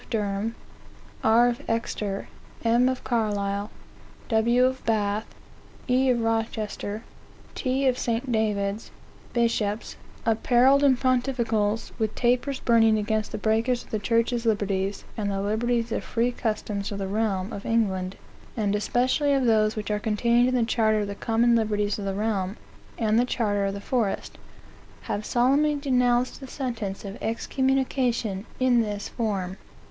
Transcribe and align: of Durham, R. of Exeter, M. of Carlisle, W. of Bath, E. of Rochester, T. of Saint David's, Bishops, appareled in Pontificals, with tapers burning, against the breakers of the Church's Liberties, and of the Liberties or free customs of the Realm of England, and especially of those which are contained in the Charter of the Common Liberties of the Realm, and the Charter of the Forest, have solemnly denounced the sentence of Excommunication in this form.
of 0.01 0.09
Durham, 0.09 0.55
R. 1.23 1.47
of 1.47 1.61
Exeter, 1.69 2.27
M. 2.65 2.89
of 2.89 3.03
Carlisle, 3.03 3.69
W. 4.29 4.65
of 4.65 4.83
Bath, 4.83 5.27
E. 5.87 6.09
of 6.09 6.21
Rochester, 6.21 7.03
T. 7.53 7.85
of 7.85 7.99
Saint 7.99 8.31
David's, 8.31 8.89
Bishops, 9.33 9.97
appareled 10.25 10.83
in 10.83 10.97
Pontificals, 10.97 11.91
with 11.99 12.15
tapers 12.15 12.59
burning, 12.61 12.97
against 12.97 13.31
the 13.31 13.37
breakers 13.37 13.83
of 13.83 13.91
the 13.91 13.99
Church's 13.99 14.43
Liberties, 14.43 15.03
and 15.15 15.31
of 15.31 15.43
the 15.43 15.49
Liberties 15.51 15.91
or 15.91 16.01
free 16.01 16.31
customs 16.31 16.91
of 16.91 16.97
the 16.97 17.05
Realm 17.07 17.53
of 17.53 17.63
England, 17.63 18.15
and 18.57 18.75
especially 18.75 19.33
of 19.33 19.45
those 19.45 19.75
which 19.75 19.91
are 19.91 19.99
contained 19.99 20.49
in 20.49 20.55
the 20.55 20.65
Charter 20.65 21.01
of 21.01 21.07
the 21.07 21.13
Common 21.13 21.55
Liberties 21.55 21.99
of 21.99 22.05
the 22.05 22.15
Realm, 22.15 22.57
and 22.97 23.19
the 23.19 23.23
Charter 23.25 23.65
of 23.65 23.75
the 23.75 23.79
Forest, 23.81 24.39
have 25.01 25.27
solemnly 25.27 25.75
denounced 25.75 26.39
the 26.39 26.47
sentence 26.47 27.05
of 27.05 27.21
Excommunication 27.21 28.47
in 28.59 28.81
this 28.81 29.07
form. 29.07 29.57